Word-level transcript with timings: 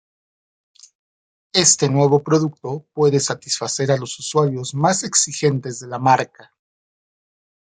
Éste 1.53 1.87
nuevo 1.87 2.23
producto 2.23 2.87
puede 2.93 3.19
satisfacer 3.19 3.91
a 3.91 3.97
los 3.97 4.17
usuarios 4.17 4.73
más 4.73 5.03
exigentes 5.03 5.79
de 5.79 5.89
la 5.89 5.99
marca. 5.99 6.55